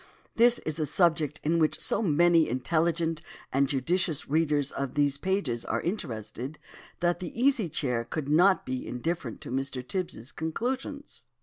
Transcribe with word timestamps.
This 0.35 0.57
is 0.65 0.79
a 0.79 0.87
subject 0.87 1.39
in 1.43 1.59
which 1.59 1.79
so 1.79 2.01
many 2.01 2.49
intelligent 2.49 3.21
and 3.53 3.67
judicious 3.67 4.27
readers 4.27 4.71
of 4.71 4.95
these 4.95 5.19
pages 5.19 5.63
are 5.63 5.79
interested, 5.79 6.57
that 7.01 7.19
the 7.19 7.39
Easy 7.39 7.69
Chair 7.69 8.03
could 8.03 8.27
not 8.27 8.65
be 8.65 8.87
indifferent 8.87 9.41
to 9.41 9.51
Mr. 9.51 9.87
Tibs's 9.87 10.31
conclusions. 10.31 11.25